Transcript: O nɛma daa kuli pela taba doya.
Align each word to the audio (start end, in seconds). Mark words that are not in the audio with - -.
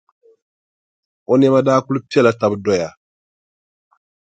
O 1.31 1.33
nɛma 1.39 1.59
daa 1.67 1.79
kuli 1.85 1.99
pela 2.09 2.31
taba 2.39 2.55
doya. 2.65 2.89